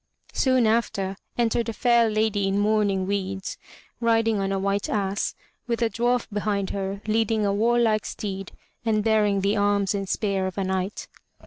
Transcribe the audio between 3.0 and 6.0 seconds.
weeds, riding on a white ass, with a